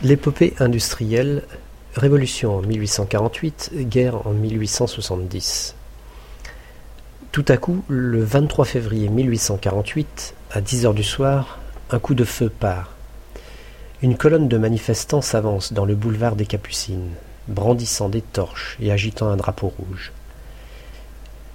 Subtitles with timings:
[0.00, 1.42] L'épopée industrielle,
[1.96, 5.74] révolution en 1848, guerre en 1870.
[7.32, 11.58] Tout à coup, le 23 février 1848, à 10 heures du soir,
[11.90, 12.92] un coup de feu part.
[14.00, 17.10] Une colonne de manifestants s'avance dans le boulevard des Capucines,
[17.48, 20.12] brandissant des torches et agitant un drapeau rouge.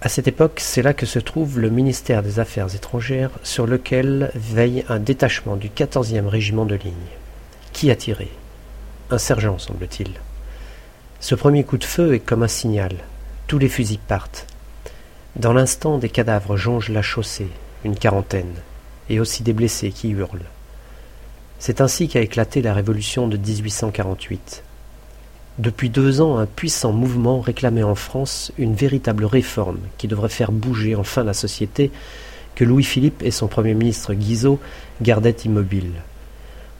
[0.00, 4.30] À cette époque, c'est là que se trouve le ministère des Affaires étrangères, sur lequel
[4.36, 7.17] veille un détachement du 14e régiment de ligne.
[7.78, 8.28] Qui a tiré?
[9.08, 10.14] Un sergent, semble-t-il.
[11.20, 12.90] Ce premier coup de feu est comme un signal.
[13.46, 14.48] Tous les fusils partent.
[15.36, 17.46] Dans l'instant, des cadavres jongent la chaussée,
[17.84, 18.52] une quarantaine,
[19.08, 20.50] et aussi des blessés qui hurlent.
[21.60, 24.64] C'est ainsi qu'a éclaté la révolution de 1848.
[25.58, 30.50] Depuis deux ans, un puissant mouvement réclamait en France une véritable réforme qui devrait faire
[30.50, 31.92] bouger enfin la société
[32.56, 34.58] que Louis-Philippe et son Premier ministre Guizot
[35.00, 35.92] gardaient immobile.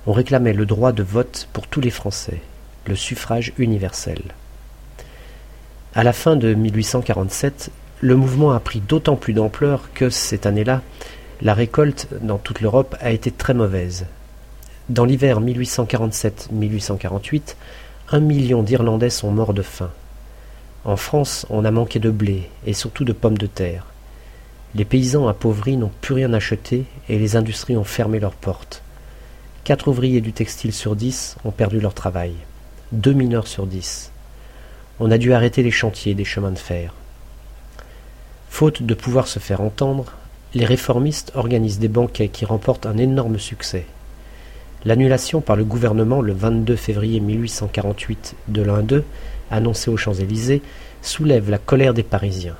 [0.08, 2.40] On réclamait le droit de vote pour tous les Français,
[2.86, 4.22] le suffrage universel.
[5.94, 10.80] À la fin de 1847, le mouvement a pris d'autant plus d'ampleur que, cette année-là,
[11.42, 14.06] la récolte dans toute l'Europe a été très mauvaise.
[14.88, 17.56] Dans l'hiver 1847-1848,
[18.10, 19.90] un million d'Irlandais sont morts de faim.
[20.86, 23.84] En France, on a manqué de blé et surtout de pommes de terre.
[24.74, 28.82] Les paysans appauvris n'ont plus rien acheté et les industries ont fermé leurs portes.
[29.68, 32.32] Quatre ouvriers du textile sur dix ont perdu leur travail.
[32.92, 34.12] Deux mineurs sur dix.
[34.98, 36.94] On a dû arrêter les chantiers des chemins de fer.
[38.48, 40.14] Faute de pouvoir se faire entendre,
[40.54, 43.84] les réformistes organisent des banquets qui remportent un énorme succès.
[44.86, 49.04] L'annulation par le gouvernement le 22 février 1848 de l'un d'eux,
[49.50, 50.62] annoncée aux Champs-Élysées,
[51.02, 52.56] soulève la colère des Parisiens,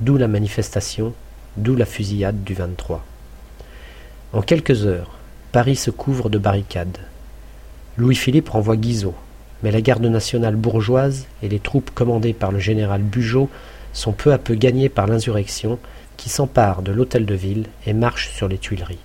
[0.00, 1.14] d'où la manifestation,
[1.56, 3.02] d'où la fusillade du 23.
[4.34, 5.19] En quelques heures,
[5.52, 6.98] Paris se couvre de barricades.
[7.96, 9.16] Louis-Philippe renvoie Guizot,
[9.64, 13.50] mais la garde nationale bourgeoise et les troupes commandées par le général Bugeaud
[13.92, 15.80] sont peu à peu gagnées par l'insurrection
[16.16, 19.00] qui s'empare de l'hôtel de ville et marche sur les Tuileries.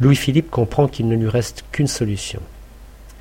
[0.00, 2.42] Louis-Philippe comprend qu'il ne lui reste qu'une solution.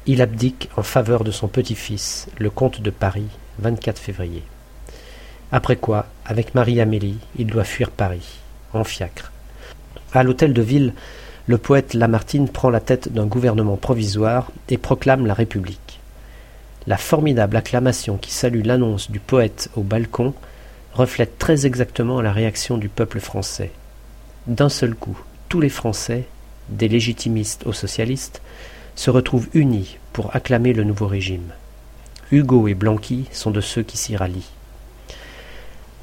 [0.05, 3.27] Il abdique en faveur de son petit-fils, le comte de Paris,
[3.59, 4.43] 24 février.
[5.53, 8.39] Après quoi, avec Marie-Amélie, il doit fuir Paris,
[8.73, 9.31] en fiacre.
[10.13, 10.93] À l'hôtel de ville,
[11.47, 15.99] le poète Lamartine prend la tête d'un gouvernement provisoire et proclame la République.
[16.87, 20.33] La formidable acclamation qui salue l'annonce du poète au balcon
[20.93, 23.71] reflète très exactement la réaction du peuple français.
[24.47, 25.17] D'un seul coup,
[25.49, 26.27] tous les Français,
[26.69, 28.41] des légitimistes aux socialistes,
[28.95, 31.53] se retrouvent unis pour acclamer le nouveau régime.
[32.31, 34.49] Hugo et Blanqui sont de ceux qui s'y rallient.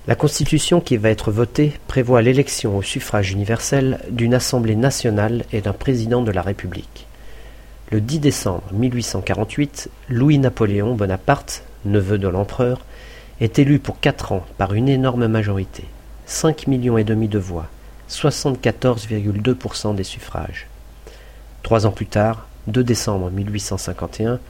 [0.08, 5.60] La Constitution qui va être votée prévoit l'élection au suffrage universel d'une Assemblée nationale et
[5.60, 7.06] d'un président de la République.
[7.92, 12.86] Le 10 décembre 1848, Louis-Napoléon Bonaparte, neveu de l'empereur,
[13.42, 15.84] est élu pour quatre ans par une énorme majorité,
[16.24, 17.66] cinq millions et demi de voix,
[18.08, 20.68] 74,2% des suffrages.
[21.62, 24.40] Trois ans plus tard, 2 décembre 1851,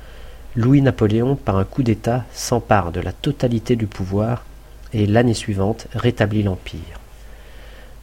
[0.55, 4.45] Louis-Napoléon, par un coup d'État, s'empare de la totalité du pouvoir
[4.93, 7.01] et, l'année suivante, rétablit l'Empire.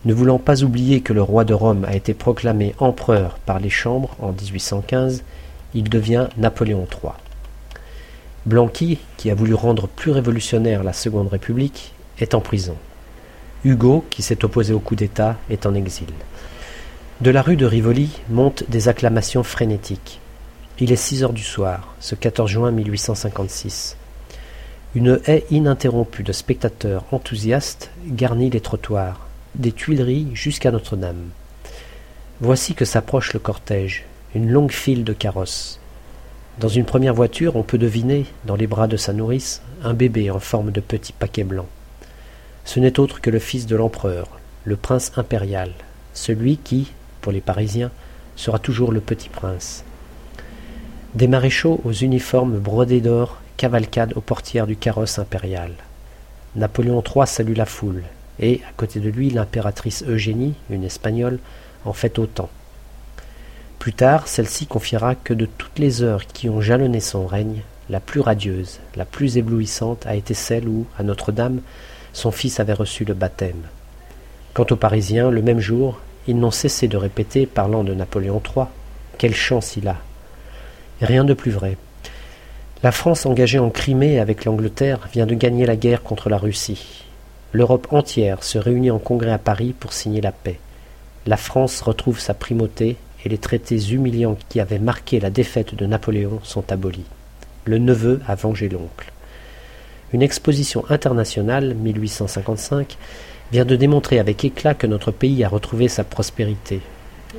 [0.06, 3.72] Ne voulant pas oublier que le roi de Rome a été proclamé empereur par les
[3.72, 5.24] Chambres en 1815,
[5.74, 7.14] il devient Napoléon III.
[8.46, 12.76] Blanqui, qui a voulu rendre plus révolutionnaire la Seconde République, est en prison.
[13.64, 16.08] Hugo, qui s'est opposé au coup d'État, est en exil.
[17.22, 20.20] De la rue de Rivoli montent des acclamations frénétiques.
[20.80, 23.98] Il est six heures du soir, ce 14 juin 1856.
[24.96, 31.30] Une haie ininterrompue de spectateurs enthousiastes garnit les trottoirs, des Tuileries jusqu'à Notre-Dame.
[32.42, 35.80] Voici que s'approche le cortège, une longue file de carrosses.
[36.60, 40.32] Dans une première voiture, on peut deviner, dans les bras de sa nourrice, un bébé
[40.32, 41.68] en forme de petit paquet blanc
[42.66, 44.28] ce n'est autre que le fils de l'empereur,
[44.66, 45.72] le prince impérial,
[46.14, 46.92] celui qui,
[47.22, 47.92] pour les Parisiens,
[48.36, 49.86] sera toujours le petit prince.
[51.14, 55.72] Des maréchaux aux uniformes brodés d'or cavalcadent aux portières du carrosse impérial.
[56.56, 58.04] Napoléon III salue la foule,
[58.40, 61.40] et, à côté de lui, l'impératrice Eugénie, une Espagnole,
[61.86, 62.50] en fait autant.
[63.80, 68.00] Plus tard, celle-ci confiera que de toutes les heures qui ont jalonné son règne, la
[68.00, 71.62] plus radieuse, la plus éblouissante a été celle où, à Notre-Dame,
[72.14, 73.62] son fils avait reçu le baptême.
[74.54, 78.66] Quant aux Parisiens, le même jour, ils n'ont cessé de répéter, parlant de Napoléon III,
[79.18, 79.98] quelle chance il a.
[81.02, 81.78] rien de plus vrai.
[82.84, 87.04] La France engagée en Crimée avec l'Angleterre vient de gagner la guerre contre la Russie.
[87.54, 90.60] L'Europe entière se réunit en congrès à Paris pour signer la paix.
[91.26, 95.86] La France retrouve sa primauté et les traités humiliants qui avaient marqué la défaite de
[95.86, 97.06] Napoléon sont abolis.
[97.64, 99.12] Le neveu a vengé l'oncle.
[100.14, 102.98] Une exposition internationale, 1855,
[103.52, 106.82] vient de démontrer avec éclat que notre pays a retrouvé sa prospérité.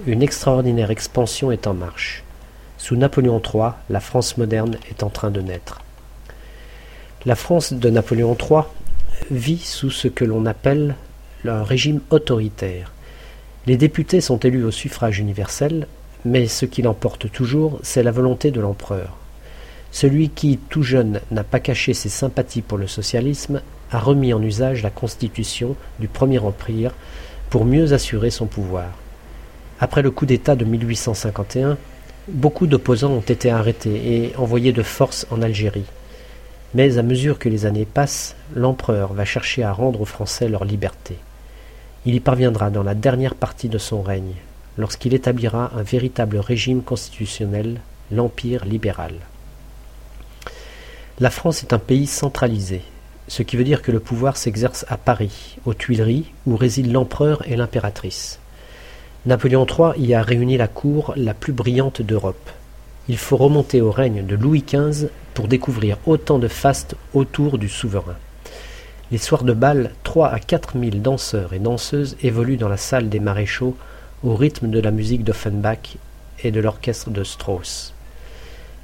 [0.06, 2.24] Une extraordinaire expansion est en marche.
[2.78, 5.80] Sous Napoléon III, la France moderne est en train de naître.
[7.24, 8.62] La France de Napoléon III
[9.30, 10.94] vit sous ce que l'on appelle
[11.48, 12.92] un régime autoritaire.
[13.66, 15.86] Les députés sont élus au suffrage universel,
[16.24, 19.16] mais ce qui l'emporte toujours, c'est la volonté de l'empereur.
[19.92, 24.42] Celui qui, tout jeune, n'a pas caché ses sympathies pour le socialisme, a remis en
[24.42, 26.92] usage la constitution du Premier Empire
[27.50, 28.90] pour mieux assurer son pouvoir.
[29.78, 31.78] Après le coup d'État de 1851,
[32.28, 35.84] beaucoup d'opposants ont été arrêtés et envoyés de force en Algérie.
[36.74, 40.64] Mais à mesure que les années passent, l'empereur va chercher à rendre aux Français leur
[40.64, 41.16] liberté.
[42.04, 44.34] Il y parviendra dans la dernière partie de son règne,
[44.76, 47.80] lorsqu'il établira un véritable régime constitutionnel,
[48.10, 49.14] l'Empire libéral.
[51.18, 52.82] La France est un pays centralisé,
[53.28, 57.42] ce qui veut dire que le pouvoir s'exerce à Paris, aux Tuileries, où résident l'empereur
[57.48, 58.38] et l'impératrice.
[59.26, 62.48] Napoléon III y a réuni la cour la plus brillante d'Europe.
[63.08, 67.68] Il faut remonter au règne de Louis XV pour découvrir autant de fastes autour du
[67.68, 68.14] souverain.
[69.10, 73.08] Les soirs de bal, trois à quatre mille danseurs et danseuses évoluent dans la salle
[73.08, 73.76] des maréchaux
[74.22, 75.96] au rythme de la musique d'Offenbach
[76.44, 77.94] et de l'orchestre de Strauss.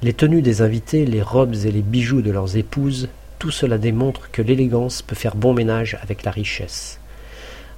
[0.01, 3.07] Les tenues des invités, les robes et les bijoux de leurs épouses,
[3.39, 6.99] tout cela démontre que l'élégance peut faire bon ménage avec la richesse.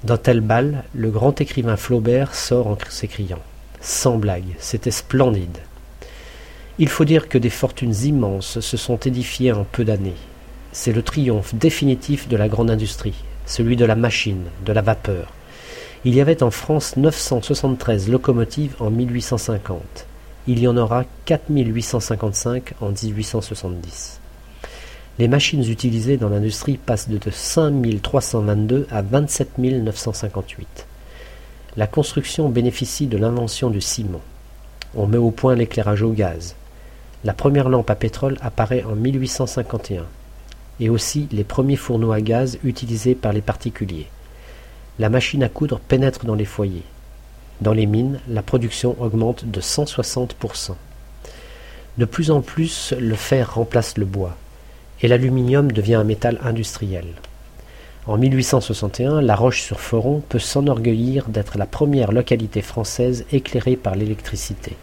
[0.03, 3.39] D'un tel bal, le grand écrivain Flaubert sort en s'écriant
[3.81, 5.59] Sans blague, c'était splendide.
[6.77, 10.17] Il faut dire que des fortunes immenses se sont édifiées en peu d'années.
[10.73, 15.31] C'est le triomphe définitif de la grande industrie, celui de la machine, de la vapeur.
[16.03, 20.05] Il y avait en France 973 locomotives en 1850.
[20.47, 24.19] Il y en aura 4855 en 1870.
[25.17, 30.87] Les machines utilisées dans l'industrie passent de 5322 à 27 958.
[31.77, 34.19] La construction bénéficie de l'invention du ciment.
[34.93, 36.55] On met au point l'éclairage au gaz.
[37.23, 40.05] La première lampe à pétrole apparaît en 1851
[40.81, 44.07] et aussi les premiers fourneaux à gaz utilisés par les particuliers.
[44.99, 46.83] La machine à coudre pénètre dans les foyers.
[47.61, 50.75] Dans les mines, la production augmente de 160%.
[51.97, 54.35] De plus en plus, le fer remplace le bois,
[55.05, 57.05] et l'aluminium devient un métal industriel.
[58.07, 64.75] En 1861, La Roche-sur-Foron peut s'enorgueillir d'être la première localité française éclairée par l'électricité.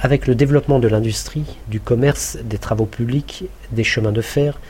[0.00, 4.60] Avec le développement de l'industrie, du commerce, des travaux publics, des chemins de fer,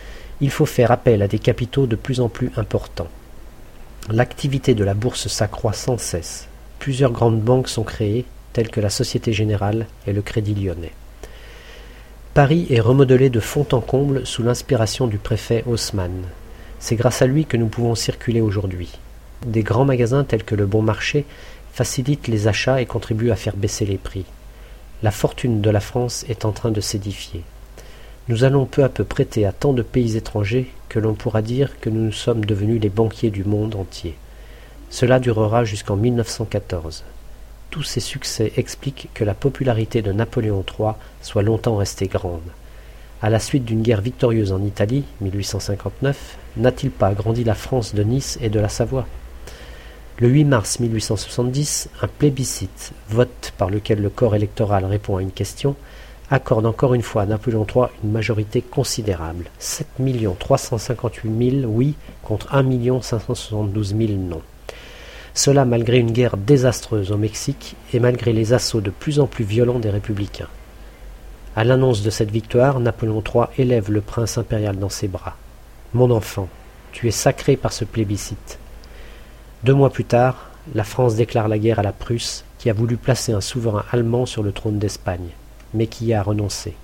[0.41, 3.09] il faut faire appel à des capitaux de plus en plus importants.
[4.09, 6.49] L'activité de la bourse s'accroît sans cesse.
[6.79, 10.93] Plusieurs grandes banques sont créées, telles que la Société Générale et le Crédit Lyonnais.
[12.43, 16.23] Paris est remodelé de fond en comble sous l'inspiration du préfet Haussmann.
[16.79, 18.99] C'est grâce à lui que nous pouvons circuler aujourd'hui.
[19.45, 21.27] Des grands magasins tels que le Bon Marché
[21.75, 24.25] facilitent les achats et contribuent à faire baisser les prix.
[25.03, 27.43] La fortune de la France est en train de s'édifier.
[28.29, 31.79] Nous allons peu à peu prêter à tant de pays étrangers que l'on pourra dire
[31.83, 34.17] que nous nous sommes devenus les banquiers du monde entier.
[34.89, 37.05] Cela durera jusqu'en 1914.
[37.71, 40.91] Tous ces succès expliquent que la popularité de Napoléon III
[41.23, 42.51] soit longtemps restée grande.
[43.23, 48.03] À la suite d'une guerre victorieuse en Italie, 1859, n'a-t-il pas agrandi la France de
[48.03, 49.07] Nice et de la Savoie?
[50.19, 55.31] Le 8 mars 1870, un plébiscite, vote par lequel le corps électoral répond à une
[55.31, 55.77] question,
[56.29, 59.87] accorde encore une fois à Napoléon III une majorité considérable, 7
[60.41, 64.43] 358 000 oui contre 1 572 000 non.
[65.35, 69.45] Cela malgré une guerre désastreuse au Mexique et malgré les assauts de plus en plus
[69.45, 70.49] violents des républicains.
[71.57, 75.37] À l'annonce de cette victoire, Napoléon III élève le prince impérial dans ses bras.
[75.95, 76.49] Mon enfant,
[76.93, 78.59] tu es sacré par ce plébiscite.
[79.65, 82.97] Deux mois plus tard, la France déclare la guerre à la Prusse, qui a voulu
[82.97, 85.31] placer un souverain allemand sur le trône d'Espagne,
[85.75, 86.75] mais qui y a renoncé.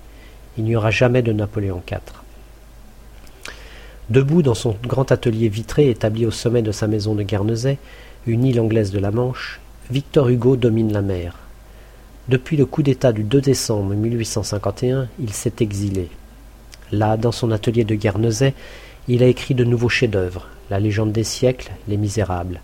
[0.57, 1.99] Il n'y aura jamais de Napoléon IV.
[4.09, 7.77] Debout dans son grand atelier vitré établi au sommet de sa maison de Guernesey,
[8.27, 11.37] une île anglaise de la Manche, Victor Hugo domine la mer.
[12.27, 16.09] Depuis le coup d'État du 2 décembre 1851, il s'est exilé.
[16.91, 18.53] Là, dans son atelier de Guernesey,
[19.07, 22.59] il a écrit de nouveaux chefs-d'œuvre, La légende des siècles, Les Misérables,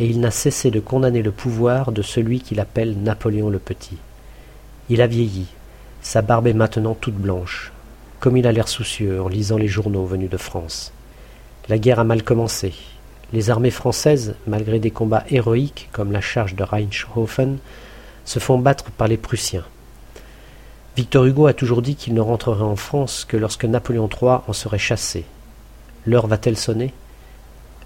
[0.00, 3.98] et il n'a cessé de condamner le pouvoir de celui qu'il appelle Napoléon le Petit.
[4.90, 5.46] Il a vieilli,
[6.02, 7.72] sa barbe est maintenant toute blanche,
[8.18, 10.92] comme il a l'air soucieux en lisant les journaux venus de France.
[11.68, 12.74] La guerre a mal commencé.
[13.32, 17.58] Les armées françaises, malgré des combats héroïques comme la charge de Rheinhofen,
[18.24, 19.64] se font battre par les Prussiens.
[20.96, 24.52] Victor Hugo a toujours dit qu'il ne rentrerait en France que lorsque Napoléon III en
[24.52, 25.24] serait chassé.
[26.06, 26.94] L'heure va-t-elle sonner?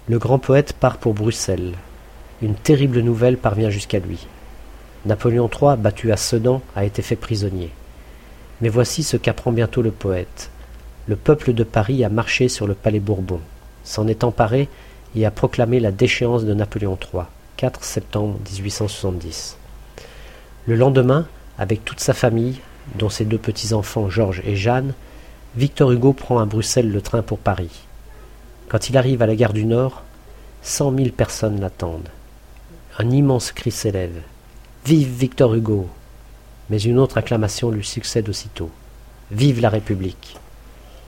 [0.07, 1.73] Le grand poète part pour Bruxelles.
[2.41, 4.27] Une terrible nouvelle parvient jusqu'à lui.
[5.05, 7.71] Napoléon III, battu à Sedan, a été fait prisonnier.
[8.61, 10.51] Mais voici ce qu'apprend bientôt le poète.
[11.07, 13.41] Le peuple de Paris a marché sur le palais Bourbon,
[13.83, 14.69] s'en est emparé
[15.15, 17.23] et a proclamé la déchéance de Napoléon III,
[17.57, 19.57] 4 septembre 1870.
[20.67, 21.27] Le lendemain,
[21.57, 22.59] avec toute sa famille,
[22.95, 24.93] dont ses deux petits-enfants Georges et Jeanne,
[25.55, 27.85] Victor Hugo prend à Bruxelles le train pour Paris.
[28.69, 30.03] Quand il arrive à la gare du Nord,
[30.61, 32.09] cent mille personnes l'attendent.
[32.99, 34.21] Un immense cri s'élève.
[34.85, 35.87] Vive Victor Hugo
[36.69, 38.69] Mais une autre acclamation lui succède aussitôt.
[39.31, 40.37] Vive la République